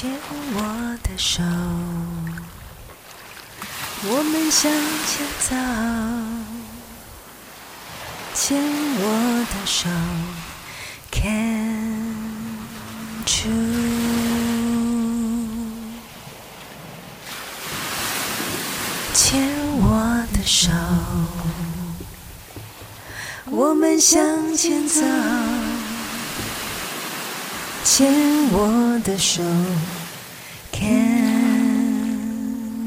[0.00, 0.08] 牵
[0.54, 1.42] 我的手，
[4.04, 4.70] 我们向
[5.08, 5.56] 前走。
[8.32, 8.62] 牵
[9.00, 9.88] 我的手
[11.10, 12.14] ，Can
[13.26, 13.50] you？
[19.12, 20.70] 牵我的手，
[23.46, 25.02] 我们向前走。
[27.90, 28.06] 牵
[28.52, 29.42] 我的手
[30.70, 31.72] ，Can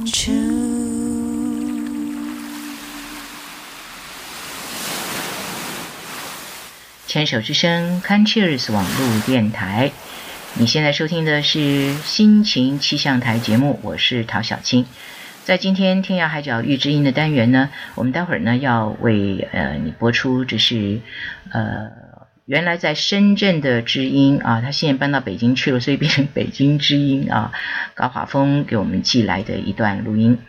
[0.05, 0.13] you？
[7.07, 9.91] 牵手之声 c o n c h e r s 网络电台，
[10.53, 14.85] 你现在收听的是心情气象台节目，我是陶小青。
[15.43, 21.01] 在今天天涯海角遇知音的单元呢，我们待会儿呢要为呃你播出，这是
[21.49, 21.89] 呃
[22.45, 27.51] 原来在深圳的知音啊，他现在搬到北京去了，所以变成北京知音啊。
[27.95, 30.39] 高华峰给我们寄来的一段录音。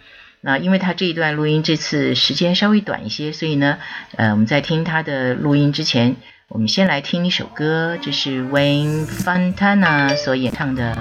[0.40, 3.78] 那因为他这一段录音这次时间稍微短一些，所以呢，
[4.16, 6.16] 呃，我们在听他的录音之前，
[6.48, 10.96] 我们先来听一首歌，这是 Wayne Fontana 所演唱的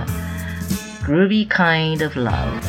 [1.08, 2.62] 《Groovy Kind of Love》。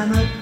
[0.00, 0.39] I'm a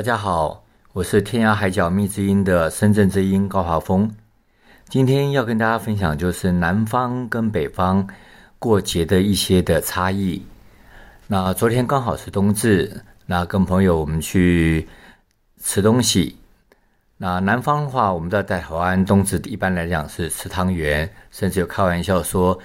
[0.00, 4.10] 大家好，我是天涯海角蜜之音的深圳之音高华峰。
[4.88, 8.08] 今天要跟大家分享就是南方跟北方
[8.58, 10.42] 过节的一些的差异。
[11.26, 14.88] 那昨天刚好是冬至，那跟朋友我们去
[15.62, 16.38] 吃东西。
[17.18, 22.58] 那南方的话，我们知道在台湾冬至一般来讲是吃汤圆，甚至有开玩笑说，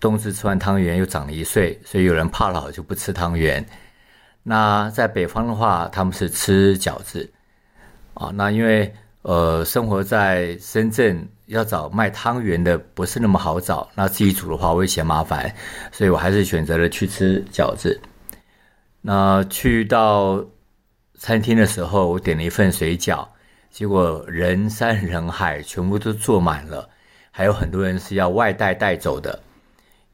[0.00, 3.62] 冬至吃完汤圆又长了一岁，所以有人怕老就不吃汤圆。
[4.44, 7.30] 那在北方的话，他们是吃饺子
[8.14, 8.32] 啊。
[8.34, 8.92] 那因为
[9.22, 13.88] 呃，生活在深圳，要找卖汤圆的不是那么好找。
[13.94, 15.54] 那自己煮的话，我也嫌麻烦，
[15.92, 18.00] 所以我还是选择了去吃饺子。
[19.00, 20.44] 那去到
[21.16, 23.24] 餐厅的时候，我点了一份水饺，
[23.70, 26.88] 结果人山人海，全部都坐满了，
[27.30, 29.40] 还有很多人是要外带带走的，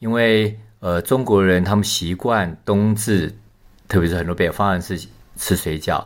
[0.00, 3.34] 因为呃，中国人他们习惯冬至。
[3.88, 4.98] 特别是很多北方人是
[5.36, 6.04] 吃水饺，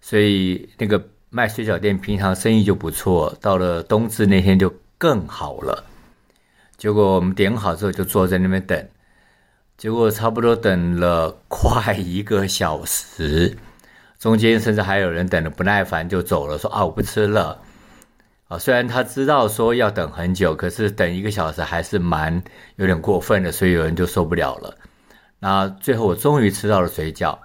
[0.00, 5.84] 所以那个卖水饺店平常生意就不错，到了冬至那天就更好了。
[6.76, 8.88] 结果我们点好之后就坐在那边等，
[9.76, 13.56] 结果差不多等了快一个小时，
[14.18, 17.60] 中间甚至还有人等得不耐烦就走了，说啊我不吃了。
[18.48, 22.42] 啊，虽然他知道说要等很久，可是等一个小时还是蛮
[22.76, 24.76] 有点过分的，所以有人就受不了了。
[25.44, 27.36] 那最后我终于吃到了水饺。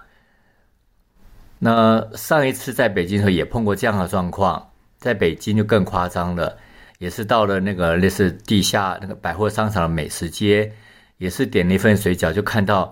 [1.58, 6.56] 那上一次在北京的时候也碰过这样的状况，在北京就更夸张了，
[6.96, 10.72] 也是到了那个类似地下那个百货商场的美食街，
[11.18, 12.90] 也是点了一份水饺，就看到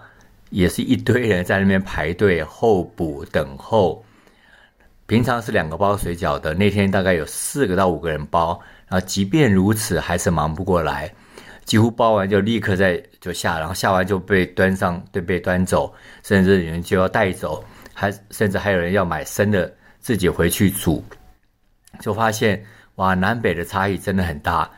[0.50, 4.04] 也是一堆人在那边排队候补等候。
[5.06, 11.10] 平常是两个包水饺的，那天大概有四个到五个人包，然后即便如此还是忙不过来，
[11.64, 21.04] 几乎包完就立刻在就下，然后下完就被端上，对，被端走，甚至有人就要带走，还甚至还有人要买生的自己回去煮，
[22.00, 22.64] 就发现
[22.96, 24.70] 哇，南北的差异真的很大，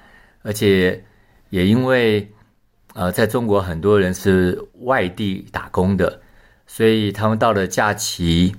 [0.43, 1.02] 而且
[1.50, 2.29] 也因为
[2.94, 6.20] 呃，在中国很多人是外地打工的，
[6.67, 8.55] 所以他们到了假期。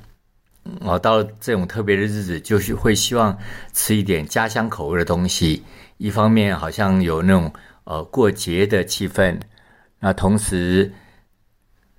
[0.81, 3.35] 哦，到了这种特别的日子，就是会希望
[3.73, 5.63] 吃一点家乡口味的东西。
[5.97, 7.51] 一方面好像有那种
[7.83, 9.35] 呃过节的气氛，
[10.01, 10.91] 那同时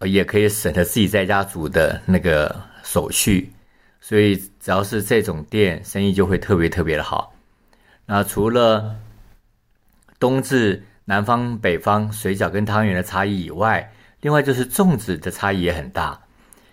[0.02, 3.50] 也可以省得自己在家煮的那个手续。
[3.98, 7.32] 所以只要是这种店，生意就会特别特别的好。
[8.04, 8.94] 那除了
[10.18, 13.90] 冬至南方北方水饺跟汤圆的差异以外，
[14.20, 16.20] 另外就是粽子的差异也很大。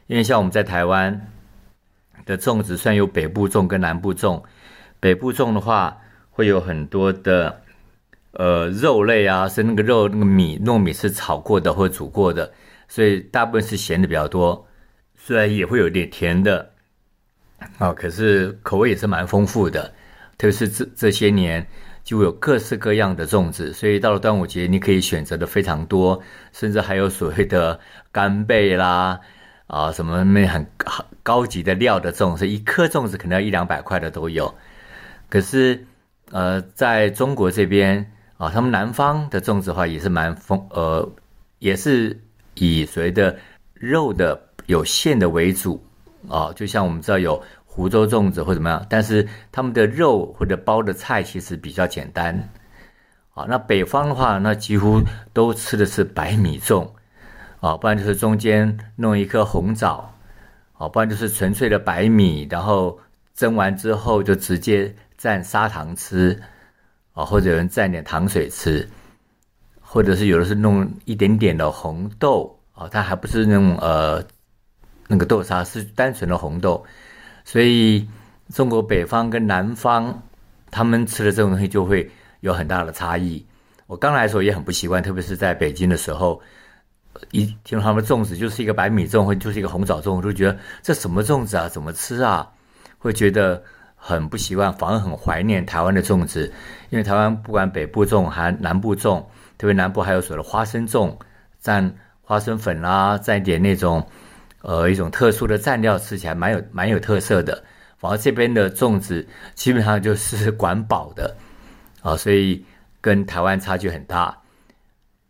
[0.07, 1.31] 因为像我们在台湾。
[2.25, 4.43] 的粽子虽然有北部粽跟南部粽，
[4.99, 5.97] 北部粽的话
[6.29, 7.59] 会有很多的
[8.31, 12.51] 呃肉类啊，是那个肉那个米糯米是炒过的或煮过的，
[12.87, 14.67] 所以大部分是咸的比较多，
[15.15, 16.71] 虽然也会有点甜的
[17.77, 19.93] 啊，可是口味也是蛮丰富的。
[20.37, 21.67] 特别是这这些年
[22.03, 26.21] 就有各式各样的粽子，所以到了端午节你可以选择的非常多，
[26.53, 27.79] 甚至还有所谓的
[28.11, 29.19] 干贝啦。
[29.67, 34.51] 啊，什么那很高高级的料的粽子，一颗粽子可能要一两百块的都有。
[35.29, 35.85] 可是，
[36.31, 41.07] 呃，在中国这边啊，他们南方的粽子的话也是蛮丰，呃，
[41.59, 42.17] 也是
[42.53, 43.37] 以所谓的
[43.73, 45.83] 肉的有馅的为主
[46.29, 46.53] 啊。
[46.55, 52.49] 就像我们知道有湖州粽子或怎么样，但是他们的肉或者包的菜其实比较简单。
[53.33, 55.01] 啊，那北方的话，那几乎
[55.33, 56.89] 都吃的是白米粽。
[57.59, 60.13] 啊，不然就是中间弄一颗红枣，
[60.77, 62.97] 啊，不然就是纯粹的白米，然后
[63.35, 66.41] 蒸完之后就直接蘸砂糖吃，
[67.19, 68.87] 啊，或者有人蘸点糖水吃，
[69.81, 74.23] 或者是有的是弄一点点的红豆，啊，它还不是那种呃
[75.07, 76.81] 那个豆沙，是单纯的红豆，
[77.43, 78.07] 所以
[78.53, 80.17] 中国北方跟南方
[80.71, 83.45] 他们吃的这种东西就会有很大的差异。
[83.85, 86.41] 我刚来的时候也很不习惯，特别是在北京的时候。
[87.31, 91.67] 一听到他们粽子就是一个白米粽，或就是一个红枣粽，我都觉得这什么粽子啊？
[91.67, 92.49] 怎么吃啊？
[92.97, 93.61] 会觉得
[93.99, 96.51] 很不习惯，反而很怀念台湾的粽子。
[96.89, 99.23] 因为台湾不管北部粽还南部粽，
[99.57, 101.15] 特别南部还有所谓的花生粽，
[101.61, 101.91] 蘸
[102.21, 104.07] 花生粉啦，蘸一点那种
[104.61, 107.63] 呃一种特殊的蘸料，吃起来蛮有蛮有特色的。
[107.97, 111.35] 反而这边的粽子基本上就是 管饱的
[112.01, 112.65] 啊，所以
[113.01, 114.35] 跟台湾差距很大。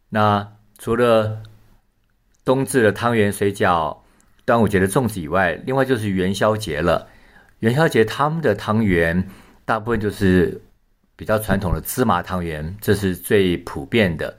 [0.09, 1.41] 那除了
[2.45, 3.97] 冬至的汤圆、水饺，
[4.45, 7.07] 端午节的粽子以外，另外就是元宵节了。
[7.59, 9.27] 元宵节他们的汤圆
[9.65, 10.61] 大部分就是
[11.15, 14.37] 比较传统的芝麻汤圆，这是最普遍的。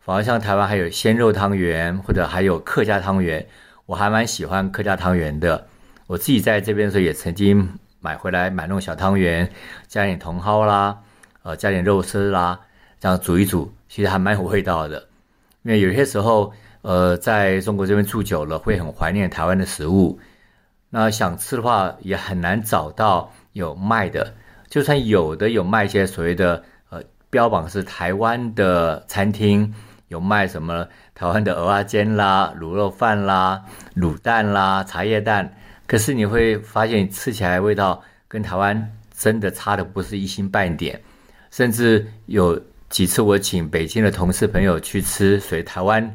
[0.00, 3.46] 反而像台湾还有鲜肉汤圆，或者还有客家汤圆，
[3.86, 5.66] 我还蛮喜欢客家汤圆的。
[6.06, 7.68] 我自己在这边的时候也曾经
[8.00, 9.50] 买回来买那种小汤圆，
[9.86, 10.98] 加点茼蒿啦，
[11.42, 12.58] 呃，加点肉丝啦，
[12.98, 15.08] 这样煮一煮，其实还蛮有味道的。
[15.62, 16.52] 因为有些时候。
[16.82, 20.18] 呃，在中国这边住久了，会很怀念台湾的食物。
[20.90, 24.34] 那想吃的话，也很难找到有卖的。
[24.68, 29.74] 就算有的，有卖一些所谓的呃，标榜是台湾的餐厅，
[30.08, 33.62] 有卖什么台湾的鹅啊煎啦、卤肉饭啦、
[33.96, 35.54] 卤蛋啦、茶叶蛋。
[35.86, 41.00] 可是你会发现，吃起来味道跟台湾真的差的不是一星半点。
[41.50, 46.14] 甚至有几次我请北京的同事朋友去吃，所以台湾。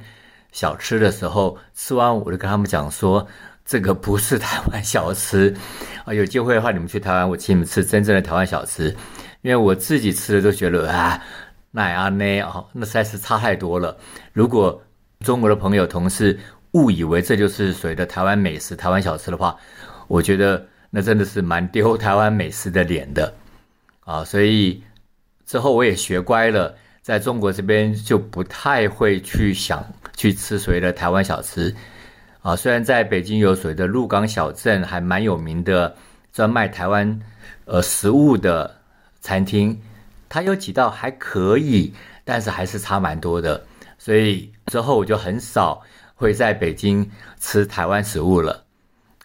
[0.53, 3.27] 小吃的时候，吃完我就跟他们讲说，
[3.65, 5.53] 这个不是台湾小吃
[6.05, 6.13] 啊！
[6.13, 8.95] 有机会的话，你们去台湾，我请你们吃真正的台湾小吃。
[9.41, 11.21] 因为我自己吃的都觉得啊，
[11.71, 13.97] 那样呢啊，那实在是差太多了。
[14.31, 14.81] 如果
[15.19, 16.39] 中国的朋友同事
[16.71, 19.57] 误以为这就是所谓的台湾美食、台湾小吃的话，
[20.07, 23.33] 我觉得那真的是蛮丢台湾美食的脸的
[24.01, 24.23] 啊！
[24.23, 24.83] 所以
[25.45, 26.75] 之后我也学乖了。
[27.01, 31.75] 在中国这边就不太会去想去吃所谓的台湾小吃，
[32.41, 35.95] 啊，虽然在北京有所谓的鹿港小镇，还蛮有名的，
[36.31, 37.19] 专卖台湾
[37.65, 38.79] 呃食物的
[39.21, 39.81] 餐厅，
[40.29, 41.93] 它有几道还可以，
[42.23, 43.65] 但是还是差蛮多的，
[43.97, 45.81] 所以之后我就很少
[46.15, 48.63] 会在北京吃台湾食物了，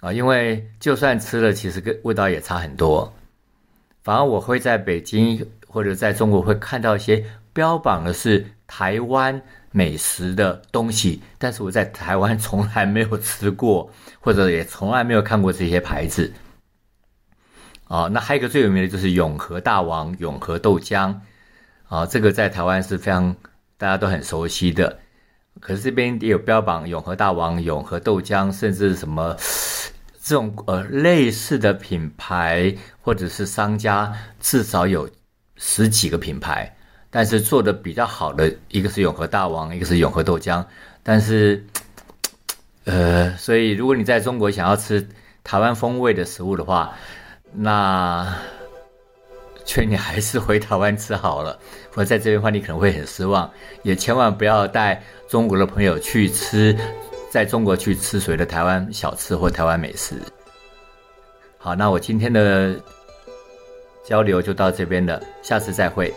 [0.00, 3.12] 啊，因为就算吃了，其实跟味道也差很多，
[4.02, 7.24] 反而我会在北京或者在中国会看到一些。
[7.54, 16.32] 标榜的是台湾美食的东西，但是我在台湾从来没有吃过，或者也从来没有看过这些牌子。
[17.88, 21.16] 哦，那还有一个最有名的就是永和大王永和豆浆，
[21.88, 23.34] 啊，这个在台湾是非常
[23.78, 25.00] 大家都很熟悉的。
[25.58, 29.34] 可是这边也有标榜永和大王、永和豆浆，甚至什么
[30.22, 35.10] 这种呃类似的品牌或者是商家，至少有
[35.56, 36.76] 十几个品牌。
[37.10, 40.64] 但是做的比较好的，一个是永和大王，一个是永和豆浆。
[41.02, 41.64] 但是，
[42.84, 45.08] 呃，所以如果你在中国想要吃
[45.42, 46.94] 台湾风味的食物的话，
[47.52, 48.36] 那
[49.64, 51.58] 劝你还是回台湾吃好了。
[51.94, 53.50] 我在这边的话，你可能会很失望。
[53.82, 56.76] 也千万不要带中国的朋友去吃，
[57.30, 60.14] 在中国去吃所谓的台湾小吃或台湾美食。
[61.56, 62.74] 好，那我今天的
[64.04, 66.14] 交流就到这边了，下次再会。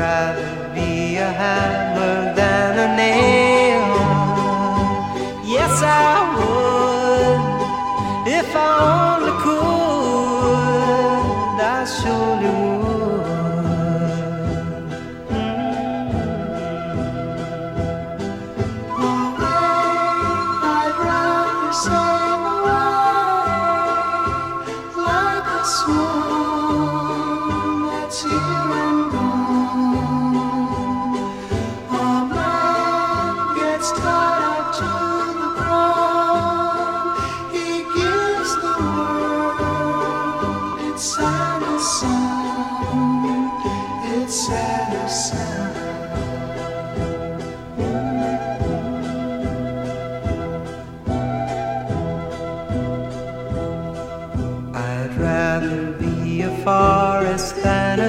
[0.00, 1.79] Rather be a hammer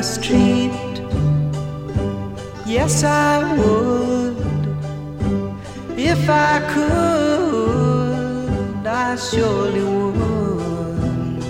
[0.03, 0.71] street.
[2.65, 4.37] Yes, I would.
[5.97, 8.07] If I could,
[8.87, 11.43] I surely would.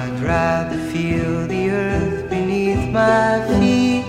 [0.00, 4.06] I'd rather feel the earth beneath my feet.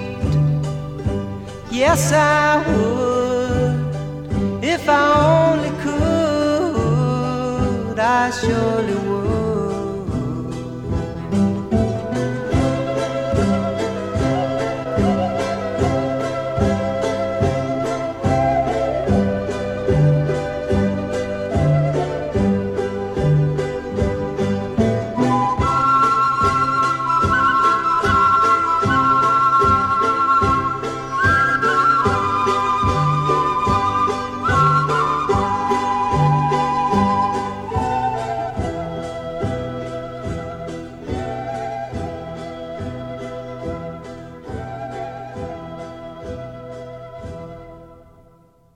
[1.71, 3.08] Yes, I would.